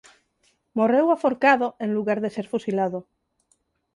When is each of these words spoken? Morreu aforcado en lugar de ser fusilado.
Morreu 0.77 1.07
aforcado 1.11 1.67
en 1.83 1.89
lugar 1.97 2.17
de 2.23 2.33
ser 2.35 2.45
fusilado. 2.53 2.99